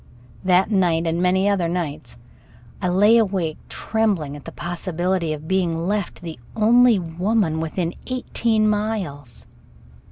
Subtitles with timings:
[0.43, 2.17] That night and many other nights
[2.81, 8.67] I lay awake, trembling at the possibility of being left the only woman within eighteen
[8.67, 9.45] miles.